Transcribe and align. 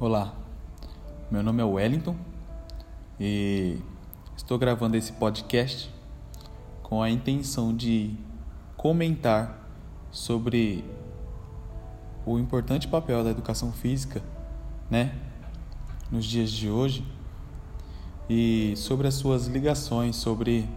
Olá, 0.00 0.32
meu 1.28 1.42
nome 1.42 1.60
é 1.60 1.64
Wellington 1.64 2.14
e 3.18 3.78
estou 4.36 4.56
gravando 4.56 4.96
esse 4.96 5.10
podcast 5.10 5.92
com 6.84 7.02
a 7.02 7.10
intenção 7.10 7.74
de 7.74 8.14
comentar 8.76 9.68
sobre 10.12 10.84
o 12.24 12.38
importante 12.38 12.86
papel 12.86 13.24
da 13.24 13.30
educação 13.30 13.72
física, 13.72 14.22
né, 14.88 15.16
nos 16.12 16.24
dias 16.24 16.52
de 16.52 16.70
hoje 16.70 17.04
e 18.30 18.74
sobre 18.76 19.08
as 19.08 19.14
suas 19.14 19.48
ligações, 19.48 20.14
sobre 20.14 20.68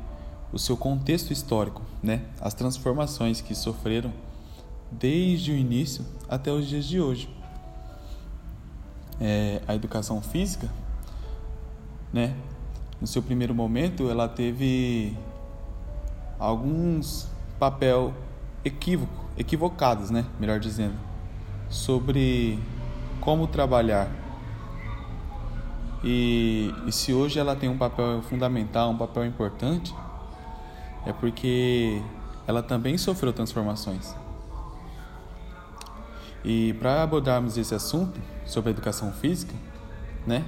o 0.51 0.57
seu 0.57 0.75
contexto 0.75 1.31
histórico, 1.31 1.83
né, 2.01 2.25
as 2.41 2.55
transformações 2.55 3.39
que 3.39 3.53
sofreram 3.53 4.11
desde 4.91 5.51
o 5.51 5.55
início 5.55 6.03
até 6.27 6.51
os 6.51 6.65
dias 6.67 6.85
de 6.85 6.99
hoje 6.99 7.40
é, 9.21 9.61
a 9.67 9.75
educação 9.75 10.19
física, 10.21 10.67
né? 12.11 12.35
No 12.99 13.07
seu 13.07 13.21
primeiro 13.21 13.53
momento, 13.53 14.09
ela 14.09 14.27
teve 14.27 15.15
alguns 16.39 17.29
papel 17.59 18.13
equívoco, 18.65 19.25
equivocados, 19.37 20.09
né? 20.09 20.25
Melhor 20.39 20.59
dizendo, 20.59 20.95
sobre 21.69 22.59
como 23.19 23.45
trabalhar. 23.47 24.09
E, 26.03 26.73
e 26.87 26.91
se 26.91 27.13
hoje 27.13 27.39
ela 27.39 27.55
tem 27.55 27.69
um 27.69 27.77
papel 27.77 28.23
fundamental, 28.23 28.89
um 28.89 28.97
papel 28.97 29.25
importante, 29.25 29.93
é 31.05 31.13
porque 31.13 32.01
ela 32.47 32.63
também 32.63 32.97
sofreu 32.97 33.31
transformações. 33.31 34.15
E 36.43 36.73
para 36.73 37.03
abordarmos 37.03 37.57
esse 37.57 37.73
assunto 37.75 38.19
sobre 38.45 38.69
a 38.69 38.73
educação 38.73 39.11
física, 39.11 39.53
né? 40.25 40.43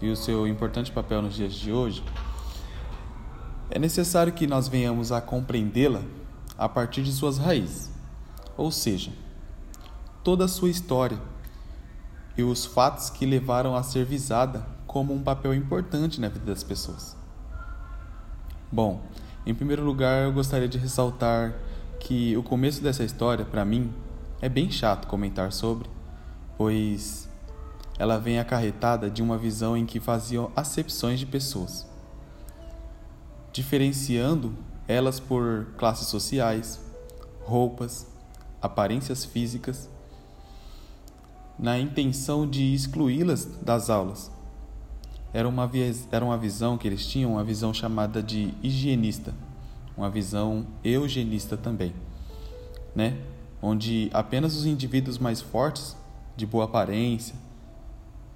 E 0.00 0.10
o 0.10 0.16
seu 0.16 0.46
importante 0.46 0.90
papel 0.92 1.22
nos 1.22 1.34
dias 1.34 1.54
de 1.54 1.72
hoje, 1.72 2.04
é 3.70 3.78
necessário 3.78 4.32
que 4.32 4.46
nós 4.46 4.68
venhamos 4.68 5.12
a 5.12 5.20
compreendê-la 5.20 6.02
a 6.58 6.68
partir 6.68 7.02
de 7.02 7.12
suas 7.12 7.38
raízes. 7.38 7.90
Ou 8.56 8.70
seja, 8.70 9.10
toda 10.22 10.44
a 10.44 10.48
sua 10.48 10.68
história 10.68 11.18
e 12.36 12.42
os 12.42 12.66
fatos 12.66 13.10
que 13.10 13.24
levaram 13.24 13.74
a 13.74 13.82
ser 13.82 14.04
visada 14.04 14.66
como 14.86 15.14
um 15.14 15.22
papel 15.22 15.54
importante 15.54 16.20
na 16.20 16.28
vida 16.28 16.44
das 16.44 16.62
pessoas. 16.62 17.16
Bom, 18.70 19.02
em 19.46 19.54
primeiro 19.54 19.82
lugar, 19.82 20.24
eu 20.24 20.32
gostaria 20.32 20.68
de 20.68 20.78
ressaltar 20.78 21.54
que 21.98 22.36
o 22.36 22.42
começo 22.42 22.82
dessa 22.82 23.04
história, 23.04 23.44
para 23.44 23.64
mim, 23.64 23.92
é 24.42 24.48
bem 24.48 24.68
chato 24.68 25.06
comentar 25.06 25.52
sobre, 25.52 25.88
pois 26.58 27.28
ela 27.96 28.18
vem 28.18 28.40
acarretada 28.40 29.08
de 29.08 29.22
uma 29.22 29.38
visão 29.38 29.76
em 29.76 29.86
que 29.86 30.00
faziam 30.00 30.50
acepções 30.56 31.20
de 31.20 31.26
pessoas, 31.26 31.86
diferenciando 33.52 34.52
elas 34.88 35.20
por 35.20 35.68
classes 35.78 36.08
sociais, 36.08 36.80
roupas, 37.44 38.04
aparências 38.60 39.24
físicas, 39.24 39.88
na 41.56 41.78
intenção 41.78 42.44
de 42.44 42.74
excluí-las 42.74 43.44
das 43.62 43.90
aulas. 43.90 44.28
Era 45.32 45.48
uma, 45.48 45.70
era 46.10 46.24
uma 46.24 46.36
visão 46.36 46.76
que 46.76 46.88
eles 46.88 47.06
tinham, 47.06 47.34
uma 47.34 47.44
visão 47.44 47.72
chamada 47.72 48.20
de 48.20 48.52
higienista, 48.60 49.32
uma 49.96 50.10
visão 50.10 50.66
eugenista 50.82 51.56
também, 51.56 51.94
né? 52.92 53.16
Onde 53.62 54.10
apenas 54.12 54.56
os 54.56 54.66
indivíduos 54.66 55.18
mais 55.18 55.40
fortes, 55.40 55.96
de 56.36 56.44
boa 56.44 56.64
aparência, 56.64 57.36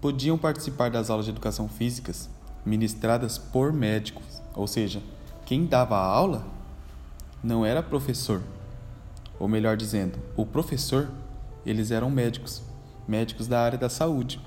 podiam 0.00 0.38
participar 0.38 0.90
das 0.90 1.10
aulas 1.10 1.24
de 1.24 1.32
educação 1.32 1.68
físicas 1.68 2.30
ministradas 2.64 3.38
por 3.38 3.72
médicos, 3.72 4.40
ou 4.54 4.66
seja, 4.66 5.02
quem 5.44 5.66
dava 5.66 5.96
a 5.96 6.04
aula 6.04 6.44
não 7.42 7.64
era 7.64 7.82
professor, 7.82 8.42
ou 9.38 9.48
melhor 9.48 9.76
dizendo, 9.76 10.18
o 10.36 10.44
professor, 10.44 11.08
eles 11.64 11.90
eram 11.90 12.10
médicos, 12.10 12.62
médicos 13.06 13.46
da 13.46 13.60
área 13.60 13.78
da 13.78 13.88
saúde. 13.88 14.40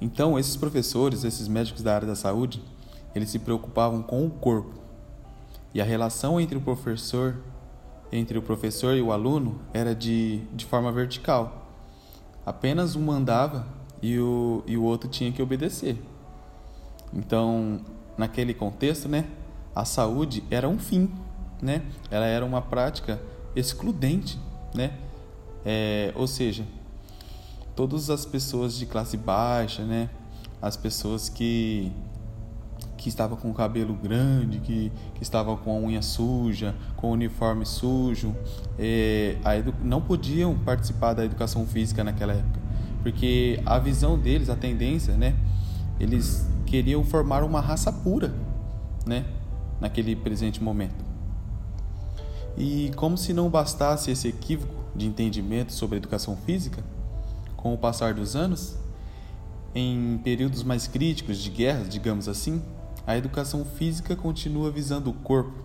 Então, 0.00 0.38
esses 0.38 0.56
professores, 0.56 1.24
esses 1.24 1.48
médicos 1.48 1.82
da 1.82 1.94
área 1.94 2.06
da 2.06 2.14
saúde, 2.14 2.62
eles 3.14 3.30
se 3.30 3.38
preocupavam 3.38 4.02
com 4.02 4.26
o 4.26 4.30
corpo. 4.30 4.74
E 5.72 5.80
a 5.80 5.84
relação 5.84 6.38
entre 6.38 6.58
o 6.58 6.60
professor 6.60 7.36
entre 8.12 8.38
o 8.38 8.42
professor 8.42 8.94
e 8.96 9.02
o 9.02 9.12
aluno 9.12 9.60
era 9.72 9.94
de, 9.94 10.38
de 10.52 10.64
forma 10.64 10.92
vertical. 10.92 11.68
Apenas 12.46 12.94
um 12.96 13.02
mandava 13.02 13.66
e 14.02 14.18
o, 14.18 14.62
e 14.66 14.76
o 14.76 14.82
outro 14.82 15.08
tinha 15.08 15.32
que 15.32 15.42
obedecer. 15.42 15.98
Então, 17.12 17.80
naquele 18.18 18.52
contexto, 18.52 19.08
né, 19.08 19.26
a 19.74 19.84
saúde 19.84 20.44
era 20.50 20.68
um 20.68 20.78
fim, 20.78 21.10
né? 21.60 21.82
Ela 22.10 22.26
era 22.26 22.44
uma 22.44 22.60
prática 22.60 23.20
excludente, 23.56 24.38
né? 24.74 24.98
É, 25.64 26.12
ou 26.14 26.26
seja, 26.26 26.66
todas 27.74 28.10
as 28.10 28.26
pessoas 28.26 28.76
de 28.76 28.86
classe 28.86 29.16
baixa, 29.16 29.82
né? 29.84 30.10
As 30.60 30.76
pessoas 30.76 31.28
que 31.28 31.90
que 33.04 33.10
estava 33.10 33.36
com 33.36 33.50
o 33.50 33.52
cabelo 33.52 33.92
grande, 33.92 34.60
que, 34.60 34.90
que 35.14 35.22
estava 35.22 35.54
com 35.58 35.76
a 35.76 35.78
unha 35.78 36.00
suja, 36.00 36.74
com 36.96 37.08
o 37.08 37.10
uniforme 37.10 37.66
sujo, 37.66 38.34
é, 38.78 39.36
não 39.82 40.00
podiam 40.00 40.56
participar 40.56 41.12
da 41.12 41.22
educação 41.22 41.66
física 41.66 42.02
naquela 42.02 42.32
época, 42.32 42.58
porque 43.02 43.60
a 43.66 43.78
visão 43.78 44.18
deles, 44.18 44.48
a 44.48 44.56
tendência, 44.56 45.12
né, 45.18 45.36
eles 46.00 46.48
queriam 46.64 47.04
formar 47.04 47.44
uma 47.44 47.60
raça 47.60 47.92
pura, 47.92 48.34
né, 49.04 49.26
naquele 49.78 50.16
presente 50.16 50.62
momento. 50.62 51.04
E 52.56 52.90
como 52.96 53.18
se 53.18 53.34
não 53.34 53.50
bastasse 53.50 54.10
esse 54.10 54.28
equívoco 54.28 54.82
de 54.96 55.06
entendimento 55.06 55.74
sobre 55.74 55.98
educação 55.98 56.38
física, 56.46 56.82
com 57.54 57.74
o 57.74 57.76
passar 57.76 58.14
dos 58.14 58.34
anos, 58.34 58.78
em 59.74 60.18
períodos 60.24 60.62
mais 60.62 60.86
críticos 60.86 61.36
de 61.36 61.50
guerras, 61.50 61.90
digamos 61.90 62.28
assim, 62.28 62.62
a 63.06 63.16
educação 63.16 63.64
física 63.64 64.16
continua 64.16 64.70
visando 64.70 65.10
o 65.10 65.12
corpo 65.12 65.62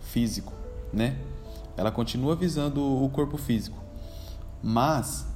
físico, 0.00 0.52
né? 0.92 1.18
Ela 1.76 1.90
continua 1.90 2.36
visando 2.36 2.82
o 2.82 3.08
corpo 3.10 3.36
físico. 3.36 3.78
Mas 4.62 5.26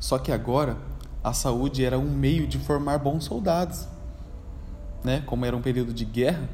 só 0.00 0.18
que 0.18 0.32
agora 0.32 0.76
a 1.22 1.32
saúde 1.32 1.84
era 1.84 1.98
um 1.98 2.10
meio 2.10 2.46
de 2.46 2.58
formar 2.58 2.98
bons 2.98 3.24
soldados, 3.24 3.86
né? 5.04 5.22
Como 5.26 5.44
era 5.44 5.56
um 5.56 5.62
período 5.62 5.92
de 5.92 6.04
guerra, 6.04 6.48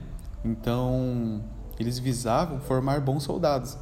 então 0.45 1.43
eles 1.79 1.99
visavam 1.99 2.61
formar 2.61 3.01
bons 3.01 3.23
soldados. 3.23 3.77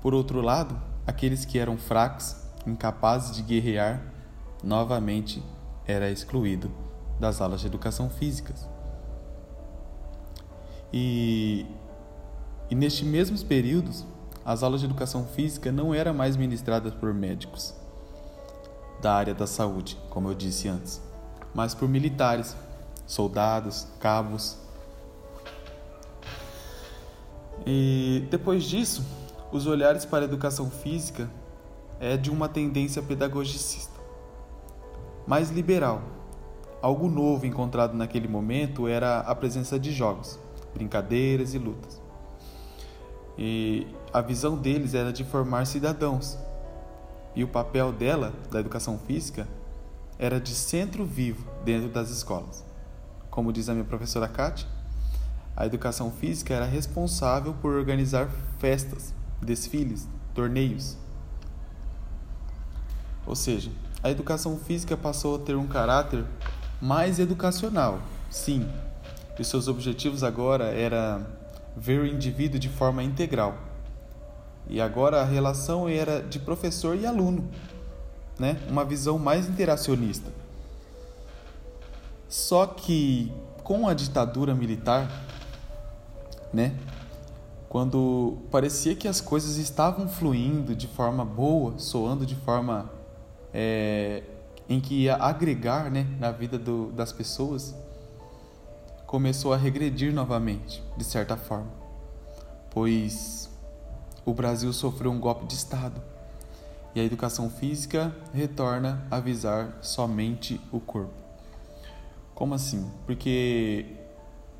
Por 0.00 0.14
outro 0.14 0.40
lado, 0.40 0.80
aqueles 1.06 1.44
que 1.44 1.58
eram 1.58 1.76
fracos, 1.76 2.36
incapazes 2.66 3.34
de 3.34 3.42
guerrear, 3.42 4.02
novamente 4.62 5.42
era 5.86 6.10
excluído 6.10 6.70
das 7.18 7.40
aulas 7.40 7.60
de 7.60 7.66
educação 7.66 8.08
físicas. 8.08 8.68
E, 10.92 11.66
e 12.70 12.74
nestes 12.74 13.06
mesmos 13.06 13.42
períodos, 13.42 14.06
as 14.44 14.62
aulas 14.62 14.80
de 14.80 14.86
educação 14.86 15.26
física 15.26 15.70
não 15.70 15.94
eram 15.94 16.14
mais 16.14 16.36
ministradas 16.36 16.94
por 16.94 17.12
médicos 17.12 17.74
da 19.00 19.14
área 19.14 19.34
da 19.34 19.46
saúde, 19.46 19.98
como 20.10 20.28
eu 20.28 20.34
disse 20.34 20.68
antes, 20.68 21.00
mas 21.54 21.74
por 21.74 21.88
militares, 21.88 22.56
soldados, 23.06 23.86
cabos. 24.00 24.56
E 27.66 28.26
depois 28.30 28.64
disso, 28.64 29.04
os 29.52 29.66
olhares 29.66 30.04
para 30.04 30.24
a 30.24 30.24
educação 30.24 30.70
física 30.70 31.30
é 32.00 32.16
de 32.16 32.30
uma 32.30 32.48
tendência 32.48 33.02
pedagogicista, 33.02 33.98
mais 35.26 35.50
liberal, 35.50 36.02
Algo 36.80 37.08
novo 37.08 37.44
encontrado 37.44 37.94
naquele 37.96 38.28
momento 38.28 38.86
era 38.86 39.20
a 39.20 39.34
presença 39.34 39.78
de 39.78 39.92
jogos, 39.92 40.38
brincadeiras 40.72 41.54
e 41.54 41.58
lutas. 41.58 42.00
E 43.36 43.86
a 44.12 44.20
visão 44.20 44.56
deles 44.56 44.94
era 44.94 45.12
de 45.12 45.24
formar 45.24 45.66
cidadãos. 45.66 46.38
E 47.34 47.42
o 47.42 47.48
papel 47.48 47.92
dela, 47.92 48.32
da 48.50 48.60
educação 48.60 48.98
física, 48.98 49.46
era 50.18 50.40
de 50.40 50.54
centro 50.54 51.04
vivo 51.04 51.44
dentro 51.64 51.88
das 51.88 52.10
escolas. 52.10 52.64
Como 53.30 53.52
diz 53.52 53.68
a 53.68 53.72
minha 53.72 53.84
professora 53.84 54.28
Kátia, 54.28 54.66
a 55.56 55.66
educação 55.66 56.10
física 56.10 56.54
era 56.54 56.64
responsável 56.64 57.54
por 57.54 57.74
organizar 57.74 58.28
festas, 58.58 59.12
desfiles, 59.42 60.08
torneios. 60.32 60.96
Ou 63.26 63.34
seja, 63.34 63.70
a 64.02 64.10
educação 64.10 64.56
física 64.56 64.96
passou 64.96 65.36
a 65.36 65.38
ter 65.40 65.56
um 65.56 65.66
caráter 65.66 66.24
mais 66.80 67.18
educacional, 67.18 68.00
sim. 68.30 68.68
E 69.38 69.44
seus 69.44 69.68
objetivos 69.68 70.24
agora 70.24 70.64
era 70.64 71.20
ver 71.76 72.00
o 72.00 72.06
indivíduo 72.06 72.58
de 72.58 72.68
forma 72.68 73.02
integral. 73.02 73.56
E 74.68 74.80
agora 74.80 75.20
a 75.20 75.24
relação 75.24 75.88
era 75.88 76.20
de 76.20 76.38
professor 76.38 76.96
e 76.96 77.06
aluno. 77.06 77.48
né? 78.38 78.56
Uma 78.68 78.84
visão 78.84 79.18
mais 79.18 79.48
interacionista. 79.48 80.30
Só 82.28 82.66
que 82.66 83.32
com 83.64 83.88
a 83.88 83.94
ditadura 83.94 84.54
militar, 84.54 85.10
né? 86.52 86.74
Quando 87.68 88.38
parecia 88.50 88.94
que 88.94 89.06
as 89.06 89.20
coisas 89.20 89.56
estavam 89.56 90.08
fluindo 90.08 90.74
de 90.74 90.86
forma 90.86 91.24
boa, 91.24 91.78
soando 91.78 92.24
de 92.24 92.34
forma 92.34 92.90
é, 93.52 94.22
em 94.68 94.80
que 94.80 95.04
ia 95.04 95.16
agregar 95.16 95.90
né, 95.90 96.06
na 96.18 96.30
vida 96.30 96.58
do, 96.58 96.92
das 96.92 97.12
pessoas, 97.12 97.74
começou 99.06 99.54
a 99.54 99.56
regredir 99.56 100.12
novamente, 100.12 100.82
de 100.96 101.04
certa 101.04 101.36
forma, 101.36 101.70
pois 102.70 103.48
o 104.24 104.34
Brasil 104.34 104.70
sofreu 104.72 105.10
um 105.10 105.18
golpe 105.18 105.46
de 105.46 105.54
Estado 105.54 106.02
e 106.94 107.00
a 107.00 107.04
educação 107.04 107.48
física 107.48 108.14
retorna 108.34 109.06
a 109.10 109.18
visar 109.18 109.78
somente 109.80 110.60
o 110.70 110.78
corpo. 110.78 111.14
Como 112.34 112.54
assim? 112.54 112.90
Porque 113.06 113.86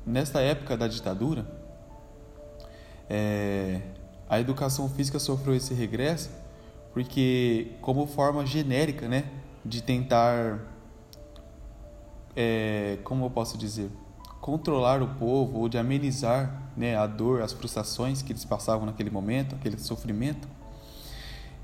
nesta 0.05 0.41
época 0.41 0.75
da 0.75 0.87
ditadura, 0.87 1.45
é, 3.07 3.81
a 4.27 4.39
educação 4.39 4.89
física 4.89 5.19
sofreu 5.19 5.55
esse 5.55 5.73
regresso 5.73 6.29
porque 6.93 7.73
como 7.81 8.07
forma 8.07 8.45
genérica, 8.45 9.07
né, 9.07 9.25
de 9.63 9.81
tentar, 9.83 10.59
é, 12.35 12.97
como 13.03 13.25
eu 13.25 13.29
posso 13.29 13.57
dizer, 13.57 13.89
controlar 14.39 15.01
o 15.01 15.07
povo 15.15 15.59
ou 15.59 15.69
de 15.69 15.77
amenizar 15.77 16.71
né, 16.75 16.95
a 16.95 17.05
dor, 17.05 17.41
as 17.41 17.51
frustrações 17.51 18.21
que 18.21 18.31
eles 18.31 18.45
passavam 18.45 18.85
naquele 18.85 19.09
momento, 19.09 19.55
aquele 19.55 19.77
sofrimento, 19.77 20.47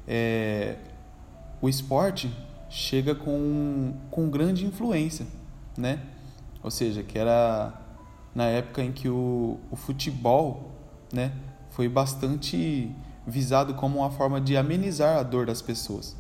é, 0.08 0.78
o 1.62 1.70
esporte 1.70 2.32
chega 2.70 3.16
com, 3.16 3.94
com 4.12 4.30
grande 4.30 4.66
influência, 4.66 5.26
né? 5.78 6.02
Ou 6.62 6.70
seja, 6.70 7.02
que 7.04 7.18
era 7.18 7.74
na 8.34 8.46
época 8.46 8.84
em 8.84 8.92
que 8.92 9.08
o, 9.08 9.58
o 9.72 9.76
futebol, 9.76 10.72
né, 11.12 11.32
foi 11.70 11.88
bastante 11.88 12.92
visado 13.26 13.74
como 13.76 14.00
uma 14.00 14.12
forma 14.12 14.42
de 14.42 14.58
amenizar 14.58 15.18
a 15.18 15.24
dor 15.24 15.46
das 15.46 15.62
pessoas, 15.62 16.16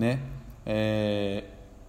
né? 0.00 0.18
É, 0.64 1.44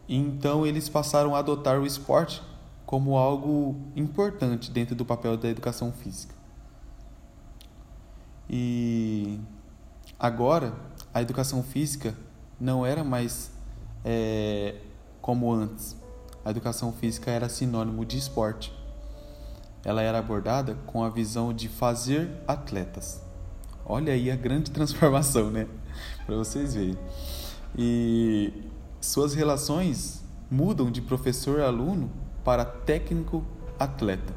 então 0.08 0.68
eles 0.68 0.90
passaram 0.90 1.34
a 1.34 1.40
adotar 1.40 1.80
o 1.80 1.86
esporte 1.86 2.44
como 2.86 3.16
algo 3.16 3.78
importante 3.96 4.70
dentro 4.70 4.94
do 4.94 5.06
papel 5.06 5.38
da 5.38 5.48
educação 5.48 5.94
física. 5.94 6.36
E 8.50 9.40
agora 10.20 10.74
a 11.14 11.22
educação 11.22 11.64
física 11.64 12.14
não 12.60 12.86
era 12.86 13.02
mais 13.02 13.50
é, 14.04 14.76
como 15.22 15.54
antes. 15.54 15.96
A 16.44 16.52
educação 16.52 16.92
física 16.92 17.32
era 17.32 17.48
sinônimo 17.48 18.06
de 18.06 18.18
esporte. 18.18 18.74
Ela 19.86 20.02
era 20.02 20.20
abordada 20.20 20.76
com 20.86 21.04
a 21.04 21.10
visão 21.10 21.54
de 21.54 21.70
fazer 21.70 22.30
atletas. 22.46 23.22
Olha 23.86 24.12
aí 24.12 24.30
a 24.30 24.36
grande 24.36 24.70
transformação, 24.72 25.50
né? 25.50 25.66
Para 26.26 26.36
vocês 26.36 26.74
verem. 26.74 26.98
E 27.78 28.54
suas 29.00 29.34
relações 29.34 30.24
mudam 30.50 30.92
de 30.92 31.02
professor 31.02 31.62
aluno 31.62 32.10
para 32.44 32.66
técnico 32.66 33.44
atleta. 33.80 34.34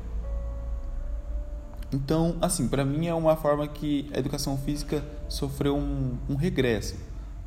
Então, 1.93 2.37
assim, 2.41 2.67
para 2.67 2.85
mim 2.85 3.07
é 3.07 3.15
uma 3.15 3.37
forma 3.37 3.69
que 3.69 4.11
a 4.13 4.19
educação 4.19 4.57
física 4.59 5.05
sofreu 5.29 5.77
um, 5.77 6.17
um 6.29 6.35
regresso, 6.35 6.97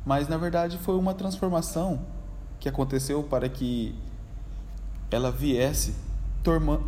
mas 0.06 0.26
na 0.26 0.38
verdade 0.38 0.78
foi 0.78 0.96
uma 0.96 1.12
transformação 1.12 2.00
que 2.58 2.68
aconteceu 2.68 3.22
para 3.22 3.48
que 3.48 3.94
ela 5.10 5.30
viesse 5.30 5.94
torma, 6.42 6.80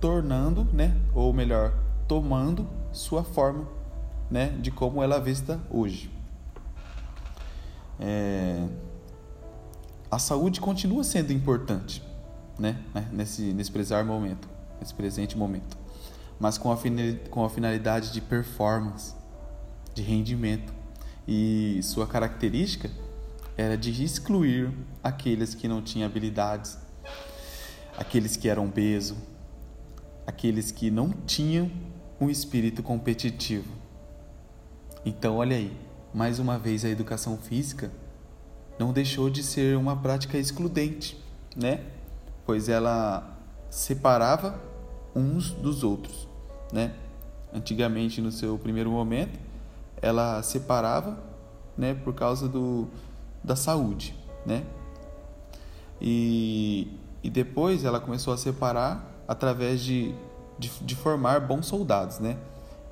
tornando, 0.00 0.64
né, 0.72 0.96
ou 1.14 1.32
melhor, 1.32 1.72
tomando 2.08 2.66
sua 2.92 3.22
forma, 3.22 3.66
né, 4.30 4.48
de 4.60 4.70
como 4.70 5.02
ela 5.02 5.16
é 5.16 5.20
vista 5.20 5.60
hoje. 5.70 6.10
É... 7.98 8.66
A 10.10 10.18
saúde 10.18 10.60
continua 10.60 11.02
sendo 11.02 11.32
importante, 11.32 12.02
né? 12.58 12.78
né? 12.94 13.08
nesse, 13.12 13.52
nesse 13.52 13.70
presente 13.70 14.04
momento, 14.04 14.48
nesse 14.80 14.94
presente 14.94 15.36
momento, 15.36 15.76
mas 16.38 16.56
com 16.56 16.70
a, 16.70 16.78
com 17.30 17.44
a 17.44 17.50
finalidade 17.50 18.12
de 18.12 18.20
performance, 18.20 19.14
de 19.92 20.02
rendimento. 20.02 20.72
E 21.26 21.80
sua 21.82 22.06
característica 22.06 22.90
era 23.56 23.76
de 23.76 24.04
excluir 24.04 24.70
aqueles 25.02 25.54
que 25.54 25.66
não 25.66 25.80
tinham 25.80 26.06
habilidades, 26.06 26.78
aqueles 27.96 28.36
que 28.36 28.48
eram 28.48 28.66
obesos, 28.66 29.16
aqueles 30.26 30.70
que 30.70 30.90
não 30.90 31.10
tinham 31.10 31.70
um 32.20 32.28
espírito 32.28 32.82
competitivo. 32.82 33.72
Então, 35.04 35.36
olha 35.36 35.56
aí, 35.56 35.76
mais 36.14 36.38
uma 36.38 36.58
vez 36.58 36.84
a 36.84 36.88
educação 36.88 37.36
física 37.36 37.90
não 38.78 38.92
deixou 38.92 39.28
de 39.28 39.42
ser 39.42 39.76
uma 39.76 39.96
prática 39.96 40.38
excludente, 40.38 41.22
né? 41.56 41.84
pois 42.46 42.68
ela 42.68 43.38
separava 43.70 44.60
uns 45.14 45.50
dos 45.50 45.82
outros, 45.82 46.28
né? 46.72 46.94
Antigamente, 47.52 48.20
no 48.20 48.30
seu 48.30 48.58
primeiro 48.58 48.90
momento, 48.90 49.38
ela 50.02 50.42
separava, 50.42 51.16
né, 51.76 51.94
por 51.94 52.14
causa 52.14 52.48
do 52.48 52.88
da 53.42 53.54
saúde, 53.54 54.16
né? 54.46 54.64
E, 56.00 56.88
e 57.22 57.30
depois 57.30 57.84
ela 57.84 58.00
começou 58.00 58.32
a 58.32 58.36
separar 58.36 59.22
através 59.28 59.82
de, 59.82 60.14
de, 60.58 60.70
de 60.80 60.94
formar 60.96 61.40
bons 61.40 61.66
soldados, 61.66 62.18
né? 62.18 62.36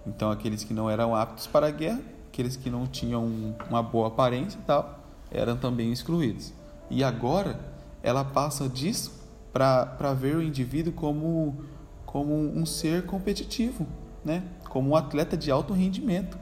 Então 0.06 0.30
aqueles 0.30 0.62
que 0.62 0.74
não 0.74 0.90
eram 0.90 1.14
aptos 1.14 1.46
para 1.46 1.68
a 1.68 1.70
guerra, 1.70 2.02
aqueles 2.32 2.56
que 2.56 2.70
não 2.70 2.86
tinham 2.86 3.54
uma 3.68 3.82
boa 3.82 4.08
aparência 4.08 4.58
e 4.58 4.62
tal, 4.62 4.98
eram 5.30 5.54
também 5.54 5.92
excluídos. 5.92 6.54
E 6.90 7.04
agora 7.04 7.60
ela 8.02 8.24
passa 8.24 8.66
disso 8.70 9.12
para 9.52 10.14
ver 10.14 10.36
o 10.36 10.42
indivíduo 10.42 10.94
como, 10.94 11.62
como 12.06 12.34
um 12.34 12.64
ser 12.64 13.04
competitivo, 13.04 13.86
né? 14.24 14.42
como 14.70 14.90
um 14.90 14.96
atleta 14.96 15.36
de 15.36 15.50
alto 15.50 15.74
rendimento. 15.74 16.38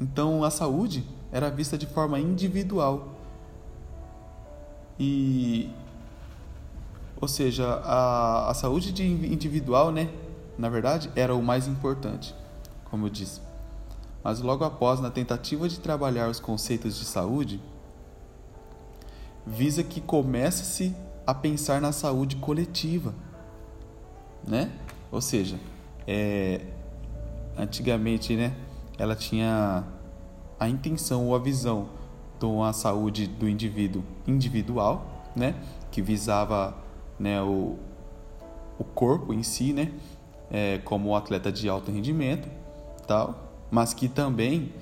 Então 0.00 0.42
a 0.42 0.50
saúde 0.50 1.04
era 1.30 1.50
vista 1.50 1.76
de 1.76 1.84
forma 1.84 2.18
individual. 2.18 3.16
E 4.98 5.70
ou 7.20 7.28
seja, 7.28 7.66
a, 7.84 8.50
a 8.50 8.54
saúde 8.54 8.92
de 8.92 9.04
individual, 9.04 9.92
né, 9.92 10.08
na 10.56 10.70
verdade, 10.70 11.10
era 11.14 11.34
o 11.34 11.42
mais 11.42 11.68
importante, 11.68 12.34
como 12.86 13.04
eu 13.04 13.10
disse. 13.10 13.49
Mas 14.22 14.40
logo 14.40 14.64
após, 14.64 15.00
na 15.00 15.10
tentativa 15.10 15.68
de 15.68 15.80
trabalhar 15.80 16.28
os 16.28 16.38
conceitos 16.38 16.98
de 16.98 17.04
saúde, 17.04 17.60
visa 19.46 19.82
que 19.82 20.00
comece-se 20.00 20.94
a 21.26 21.34
pensar 21.34 21.80
na 21.80 21.92
saúde 21.92 22.36
coletiva, 22.36 23.14
né? 24.46 24.70
Ou 25.10 25.20
seja, 25.20 25.58
é, 26.06 26.60
antigamente, 27.56 28.36
né, 28.36 28.54
ela 28.98 29.14
tinha 29.16 29.84
a 30.58 30.68
intenção 30.68 31.26
ou 31.26 31.34
a 31.34 31.38
visão 31.38 31.88
de 32.38 32.46
uma 32.46 32.72
saúde 32.72 33.26
do 33.26 33.48
indivíduo 33.48 34.02
individual, 34.26 35.24
né, 35.34 35.54
que 35.90 36.00
visava, 36.00 36.74
né, 37.18 37.42
o, 37.42 37.78
o 38.78 38.84
corpo 38.84 39.32
em 39.32 39.42
si, 39.42 39.72
né, 39.72 39.92
é, 40.50 40.78
como 40.78 41.14
atleta 41.14 41.50
de 41.50 41.68
alto 41.68 41.90
rendimento, 41.90 42.48
tal, 43.06 43.49
mas 43.70 43.94
que 43.94 44.08
também 44.08 44.72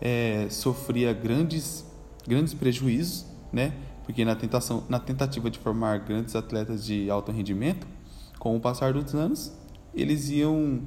é, 0.00 0.46
sofria 0.50 1.12
grandes 1.12 1.86
grandes 2.26 2.52
prejuízos, 2.52 3.24
né, 3.50 3.72
porque 4.04 4.24
na, 4.24 4.36
tentação, 4.36 4.84
na 4.88 4.98
tentativa 4.98 5.50
de 5.50 5.58
formar 5.58 5.98
grandes 5.98 6.36
atletas 6.36 6.84
de 6.84 7.10
alto 7.10 7.32
rendimento, 7.32 7.86
com 8.38 8.54
o 8.56 8.60
passar 8.60 8.92
dos 8.92 9.14
anos, 9.14 9.52
eles 9.94 10.28
iam 10.30 10.82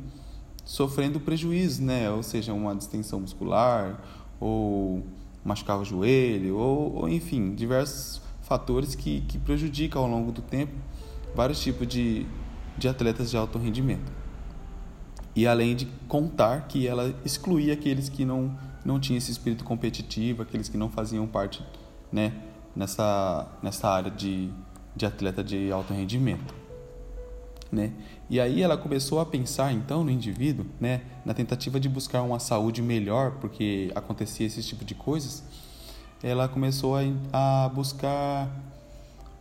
sofrendo 0.63 1.19
prejuízo, 1.19 1.83
né? 1.83 2.09
Ou 2.09 2.23
seja, 2.23 2.53
uma 2.53 2.75
distensão 2.75 3.19
muscular, 3.19 4.01
ou 4.39 5.03
machucar 5.43 5.79
o 5.79 5.85
joelho, 5.85 6.55
ou, 6.57 6.95
ou 6.95 7.09
enfim, 7.09 7.53
diversos 7.53 8.21
fatores 8.41 8.95
que, 8.95 9.21
que 9.21 9.37
prejudicam 9.37 10.01
ao 10.01 10.09
longo 10.09 10.31
do 10.31 10.41
tempo 10.41 10.73
vários 11.35 11.59
tipos 11.59 11.87
de, 11.87 12.25
de 12.77 12.87
atletas 12.87 13.29
de 13.31 13.37
alto 13.37 13.57
rendimento. 13.57 14.11
E 15.35 15.47
além 15.47 15.75
de 15.75 15.85
contar 16.07 16.67
que 16.67 16.87
ela 16.87 17.13
excluía 17.23 17.73
aqueles 17.73 18.09
que 18.09 18.25
não, 18.25 18.55
não 18.83 18.99
tinham 18.99 19.17
esse 19.17 19.31
espírito 19.31 19.63
competitivo, 19.63 20.41
aqueles 20.41 20.67
que 20.67 20.77
não 20.77 20.89
faziam 20.89 21.25
parte, 21.25 21.63
né? 22.11 22.33
nessa, 22.75 23.47
nessa 23.61 23.89
área 23.89 24.11
de, 24.11 24.49
de 24.95 25.05
atleta 25.05 25.43
de 25.43 25.71
alto 25.71 25.93
rendimento. 25.93 26.53
Né? 27.71 27.93
E 28.29 28.39
aí 28.39 28.61
ela 28.61 28.77
começou 28.77 29.19
a 29.19 29.25
pensar 29.25 29.71
então 29.71 30.03
no 30.03 30.11
indivíduo, 30.11 30.65
né, 30.79 31.01
na 31.25 31.33
tentativa 31.33 31.79
de 31.79 31.87
buscar 31.87 32.21
uma 32.21 32.39
saúde 32.39 32.81
melhor, 32.81 33.37
porque 33.39 33.89
acontecia 33.95 34.45
esse 34.45 34.61
tipo 34.61 34.83
de 34.83 34.93
coisas. 34.93 35.43
ela 36.21 36.49
começou 36.49 36.97
a, 36.97 37.01
a 37.31 37.69
buscar 37.69 38.49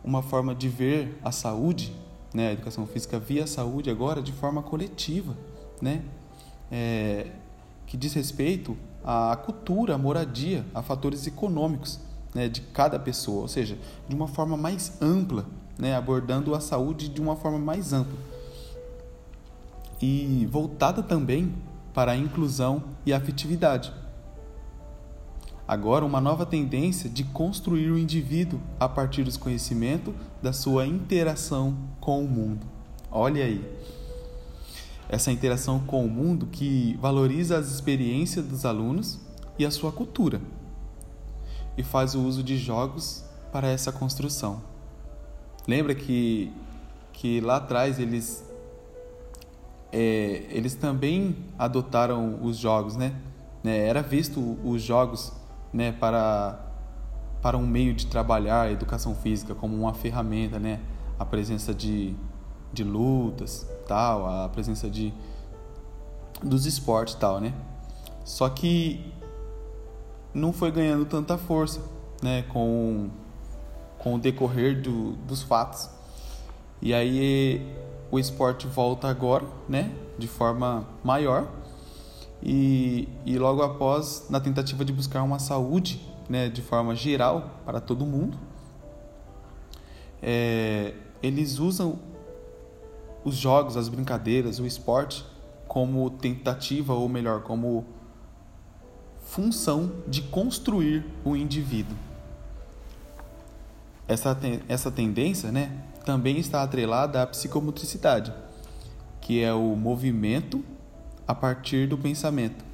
uma 0.01 0.21
forma 0.21 0.55
de 0.55 0.69
ver 0.69 1.19
a 1.23 1.31
saúde, 1.31 1.93
né, 2.33 2.49
a 2.49 2.53
educação 2.53 2.87
física 2.87 3.19
via 3.19 3.45
saúde 3.45 3.89
agora 3.89 4.21
de 4.21 4.31
forma 4.31 4.63
coletiva, 4.63 5.35
né, 5.81 6.03
é, 6.71 7.27
que 7.87 7.97
diz 7.97 8.13
respeito 8.13 8.77
à 9.03 9.35
cultura, 9.35 9.95
à 9.95 9.97
moradia, 9.97 10.65
a 10.73 10.81
fatores 10.81 11.25
econômicos 11.27 11.99
né, 12.33 12.47
de 12.47 12.61
cada 12.61 12.99
pessoa, 12.99 13.41
ou 13.41 13.47
seja, 13.47 13.77
de 14.07 14.15
uma 14.15 14.27
forma 14.27 14.55
mais 14.55 15.01
ampla, 15.01 15.45
né, 15.77 15.95
abordando 15.95 16.53
a 16.53 16.59
saúde 16.59 17.09
de 17.09 17.19
uma 17.19 17.35
forma 17.35 17.57
mais 17.57 17.93
ampla 17.93 18.17
e 20.01 20.47
voltada 20.49 21.03
também 21.03 21.53
para 21.93 22.13
a 22.13 22.17
inclusão 22.17 22.83
e 23.05 23.13
a 23.13 23.17
afetividade. 23.17 23.93
Agora, 25.67 26.03
uma 26.03 26.19
nova 26.19 26.45
tendência 26.45 27.09
de 27.09 27.23
construir 27.23 27.91
o 27.91 27.97
indivíduo 27.97 28.59
a 28.79 28.89
partir 28.89 29.23
dos 29.23 29.37
conhecimentos 29.37 30.13
da 30.41 30.51
sua 30.51 30.85
interação 30.85 31.77
com 31.99 32.23
o 32.23 32.27
mundo. 32.27 32.65
Olha 33.09 33.45
aí. 33.45 33.63
Essa 35.11 35.29
interação 35.29 35.77
com 35.79 36.05
o 36.05 36.09
mundo 36.09 36.47
que 36.47 36.97
valoriza 37.01 37.57
as 37.57 37.69
experiências 37.69 38.45
dos 38.45 38.65
alunos 38.65 39.19
e 39.59 39.65
a 39.65 39.69
sua 39.69 39.91
cultura 39.91 40.39
e 41.77 41.83
faz 41.83 42.15
o 42.15 42.21
uso 42.21 42.41
de 42.41 42.57
jogos 42.57 43.23
para 43.51 43.67
essa 43.67 43.91
construção. 43.91 44.61
Lembra 45.67 45.93
que, 45.93 46.49
que 47.11 47.41
lá 47.41 47.57
atrás 47.57 47.99
eles, 47.99 48.41
é, 49.91 50.45
eles 50.49 50.75
também 50.75 51.35
adotaram 51.59 52.39
os 52.41 52.57
jogos, 52.57 52.95
né? 52.95 53.13
né? 53.61 53.85
Era 53.85 54.01
visto 54.01 54.57
os 54.63 54.81
jogos 54.81 55.33
né, 55.73 55.91
para, 55.91 56.57
para 57.41 57.57
um 57.57 57.67
meio 57.67 57.93
de 57.93 58.07
trabalhar 58.07 58.61
a 58.61 58.71
educação 58.71 59.13
física 59.13 59.53
como 59.53 59.75
uma 59.75 59.93
ferramenta, 59.93 60.57
né? 60.57 60.79
A 61.19 61.25
presença 61.25 61.73
de, 61.73 62.15
de 62.71 62.83
lutas, 62.83 63.67
tal, 63.87 64.25
a 64.25 64.49
presença 64.49 64.89
de 64.89 65.13
dos 66.43 66.65
esportes, 66.65 67.15
tal, 67.15 67.39
né? 67.39 67.53
Só 68.25 68.49
que 68.49 69.13
não 70.33 70.51
foi 70.51 70.71
ganhando 70.71 71.05
tanta 71.05 71.37
força, 71.37 71.81
né, 72.21 72.43
com 72.43 73.09
com 73.97 74.15
o 74.15 74.19
decorrer 74.19 74.81
do, 74.81 75.11
dos 75.27 75.43
fatos. 75.43 75.87
E 76.81 76.93
aí 76.93 77.61
o 78.09 78.17
esporte 78.17 78.65
volta 78.65 79.07
agora, 79.07 79.45
né, 79.69 79.91
de 80.17 80.27
forma 80.27 80.87
maior 81.03 81.47
e, 82.41 83.07
e 83.25 83.37
logo 83.37 83.61
após, 83.61 84.25
na 84.29 84.39
tentativa 84.39 84.83
de 84.83 84.91
buscar 84.91 85.21
uma 85.21 85.37
saúde 85.37 86.01
né, 86.27 86.49
de 86.49 86.61
forma 86.61 86.95
geral 86.95 87.61
para 87.65 87.79
todo 87.79 88.05
mundo, 88.05 88.37
é, 90.21 90.93
eles 91.21 91.59
usam 91.59 91.99
os 93.23 93.35
jogos, 93.35 93.77
as 93.77 93.89
brincadeiras, 93.89 94.59
o 94.59 94.65
esporte 94.65 95.25
como 95.67 96.09
tentativa, 96.09 96.93
ou 96.93 97.07
melhor, 97.07 97.43
como 97.43 97.85
função 99.23 99.91
de 100.07 100.21
construir 100.23 101.05
o 101.23 101.35
indivíduo. 101.35 101.95
Essa, 104.07 104.37
essa 104.67 104.91
tendência 104.91 105.51
né, 105.51 105.71
também 106.03 106.37
está 106.37 106.61
atrelada 106.61 107.21
à 107.21 107.27
psicomotricidade, 107.27 108.33
que 109.21 109.41
é 109.41 109.53
o 109.53 109.75
movimento 109.75 110.61
a 111.25 111.33
partir 111.33 111.87
do 111.87 111.97
pensamento. 111.97 112.65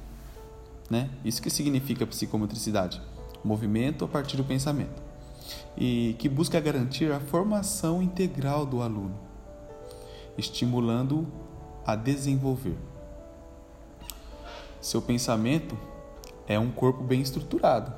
Né? 0.90 1.08
Isso 1.24 1.40
que 1.40 1.50
significa 1.50 2.04
psicomotricidade, 2.04 3.00
movimento 3.44 4.04
a 4.04 4.08
partir 4.08 4.36
do 4.36 4.42
pensamento. 4.42 5.00
E 5.76 6.16
que 6.18 6.28
busca 6.28 6.58
garantir 6.58 7.12
a 7.12 7.20
formação 7.20 8.02
integral 8.02 8.66
do 8.66 8.82
aluno, 8.82 9.14
estimulando-o 10.38 11.26
a 11.84 11.96
desenvolver. 11.96 12.76
Seu 14.80 15.02
pensamento 15.02 15.76
é 16.46 16.58
um 16.58 16.70
corpo 16.70 17.02
bem 17.02 17.20
estruturado 17.20 17.92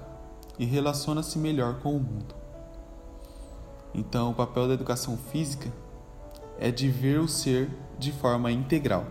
e 0.58 0.64
relaciona-se 0.64 1.38
melhor 1.38 1.80
com 1.80 1.94
o 1.94 2.00
mundo. 2.00 2.34
Então, 3.94 4.30
o 4.30 4.34
papel 4.34 4.66
da 4.66 4.74
educação 4.74 5.16
física 5.16 5.70
é 6.58 6.70
de 6.70 6.88
ver 6.88 7.20
o 7.20 7.28
ser 7.28 7.70
de 7.98 8.12
forma 8.12 8.50
integral. 8.50 9.04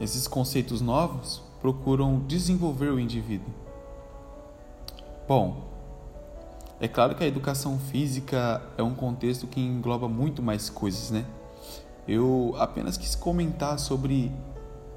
Esses 0.00 0.26
conceitos 0.26 0.80
novos 0.80 1.42
procuram 1.60 2.20
desenvolver 2.20 2.90
o 2.90 2.98
indivíduo. 2.98 3.52
Bom, 5.28 5.69
é 6.80 6.88
claro 6.88 7.14
que 7.14 7.22
a 7.22 7.26
educação 7.26 7.78
física 7.78 8.62
é 8.76 8.82
um 8.82 8.94
contexto 8.94 9.46
que 9.46 9.60
engloba 9.60 10.08
muito 10.08 10.42
mais 10.42 10.70
coisas, 10.70 11.10
né? 11.10 11.24
Eu 12.08 12.54
apenas 12.58 12.96
quis 12.96 13.14
comentar 13.14 13.78
sobre 13.78 14.32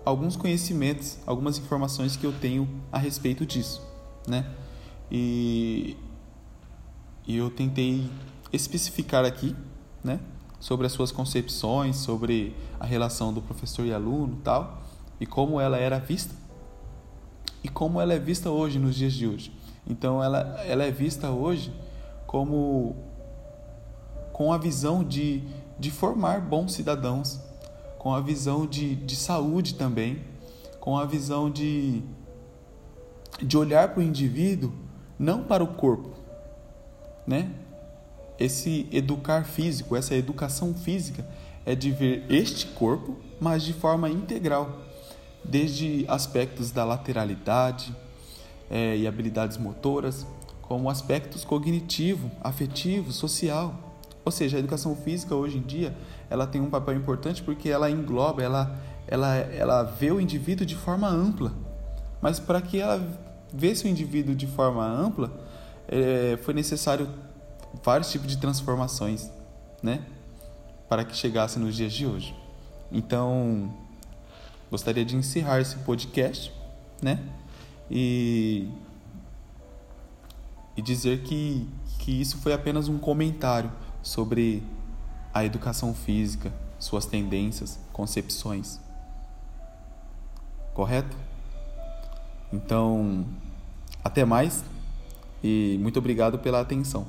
alguns 0.06 0.36
conhecimentos, 0.36 1.18
algumas 1.26 1.58
informações 1.58 2.16
que 2.16 2.26
eu 2.26 2.32
tenho 2.32 2.68
a 2.92 2.98
respeito 2.98 3.46
disso, 3.46 3.82
né? 4.28 4.46
E, 5.12 5.98
e 7.28 7.38
eu 7.38 7.50
tentei 7.50 8.10
especificar 8.52 9.26
aqui, 9.26 9.56
né? 10.04 10.20
Sobre 10.60 10.88
as 10.88 10.94
suas 10.94 11.12
concepções, 11.12 11.98
sobre 11.98 12.56
a 12.80 12.86
relação 12.86 13.34
do 13.34 13.42
professor 13.42 13.86
e 13.86 13.94
aluno, 13.94 14.38
tal 14.44 14.84
e 15.24 15.26
como 15.26 15.60
ela 15.60 15.78
era 15.78 16.00
vista 16.00 16.36
e 17.64 17.70
como 17.70 18.02
ela 18.02 18.14
é 18.14 18.20
vista 18.20 18.50
hoje 18.50 18.78
nos 18.78 18.94
dias 18.94 19.14
de 19.14 19.26
hoje. 19.26 19.54
Então 19.88 20.24
ela, 20.24 20.62
ela 20.66 20.84
é 20.84 20.92
vista 20.92 21.30
hoje 21.30 21.74
como 22.26 22.96
com 24.32 24.52
a 24.52 24.58
visão 24.58 25.04
de, 25.04 25.44
de 25.78 25.92
formar 25.92 26.42
bons 26.42 26.74
cidadãos, 26.74 27.40
com 28.00 28.14
a 28.14 28.20
visão 28.20 28.66
de, 28.66 28.96
de 28.96 29.16
saúde 29.16 29.76
também, 29.76 30.24
com 30.80 30.98
a 30.98 31.06
visão 31.06 31.50
de, 31.50 32.02
de 33.42 33.58
olhar 33.58 33.90
para 33.90 34.00
o 34.00 34.04
indivíduo 34.04 34.74
não 35.18 35.44
para 35.44 35.64
o 35.64 35.68
corpo, 35.68 36.10
né? 37.26 37.52
Esse 38.40 38.90
educar 38.92 39.46
físico, 39.46 39.96
essa 39.96 40.16
educação 40.16 40.74
física 40.74 41.26
é 41.66 41.76
de 41.76 41.92
ver 41.92 42.26
este 42.30 42.66
corpo, 42.68 43.16
mas 43.40 43.64
de 43.64 43.74
forma 43.74 44.10
integral 44.10 44.82
desde 45.46 46.06
aspectos 46.08 46.72
da 46.72 46.84
lateralidade 46.84 47.96
é, 48.74 48.98
e 48.98 49.06
habilidades 49.06 49.56
motoras, 49.56 50.26
como 50.64 50.90
aspectos 50.90 51.46
cognitivo, 51.46 52.32
afetivo, 52.42 53.12
social. 53.12 54.00
Ou 54.26 54.32
seja, 54.32 54.58
a 54.58 54.60
educação 54.60 54.96
física 54.96 55.36
hoje 55.36 55.60
em 55.60 55.62
dia 55.62 55.96
ela 56.28 56.48
tem 56.48 56.60
um 56.60 56.72
papel 56.72 56.96
importante 56.96 57.44
porque 57.44 57.70
ela 57.70 57.92
engloba, 57.92 58.42
ela, 58.42 58.76
ela, 59.06 59.36
ela 59.36 59.84
vê 59.84 60.12
o 60.12 60.20
indivíduo 60.20 60.66
de 60.66 60.76
forma 60.76 61.08
ampla. 61.08 61.54
Mas 62.20 62.40
para 62.40 62.60
que 62.64 62.80
ela 62.80 63.00
vesse 63.54 63.86
o 63.86 63.88
indivíduo 63.88 64.34
de 64.34 64.48
forma 64.48 64.84
ampla, 64.84 65.32
é, 65.88 66.40
foi 66.42 66.56
necessário 66.56 67.08
vários 67.84 68.10
tipos 68.10 68.28
de 68.28 68.38
transformações, 68.38 69.30
né? 69.84 70.02
Para 70.90 71.04
que 71.04 71.16
chegasse 71.16 71.60
nos 71.60 71.76
dias 71.76 71.94
de 71.94 72.08
hoje. 72.08 72.36
Então, 72.92 73.72
gostaria 74.72 75.06
de 75.06 75.16
encerrar 75.16 75.62
esse 75.62 75.76
podcast, 75.78 76.52
né? 77.00 77.20
E, 77.90 78.70
e 80.76 80.82
dizer 80.82 81.24
que, 81.24 81.68
que 82.00 82.12
isso 82.20 82.38
foi 82.38 82.54
apenas 82.54 82.88
um 82.88 82.98
comentário 82.98 83.72
sobre 84.02 84.64
a 85.34 85.44
educação 85.44 85.94
física, 85.94 86.54
suas 86.80 87.06
tendências, 87.06 87.80
concepções. 87.92 88.80
Correto? 90.74 91.16
Então, 92.52 93.26
até 94.04 94.26
mais 94.26 94.64
e 95.44 95.78
muito 95.82 96.00
obrigado 96.00 96.40
pela 96.40 96.62
atenção. 96.62 97.06